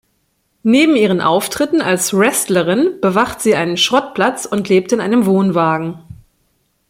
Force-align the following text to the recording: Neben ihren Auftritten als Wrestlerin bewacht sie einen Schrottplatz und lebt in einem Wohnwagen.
Neben 0.63 0.95
ihren 0.95 1.21
Auftritten 1.21 1.79
als 1.79 2.11
Wrestlerin 2.17 2.99
bewacht 3.01 3.39
sie 3.39 3.53
einen 3.53 3.77
Schrottplatz 3.77 4.47
und 4.47 4.67
lebt 4.67 4.91
in 4.93 4.99
einem 4.99 5.27
Wohnwagen. 5.27 5.99